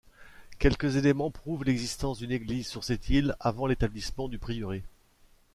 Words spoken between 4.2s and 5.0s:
du prieuré.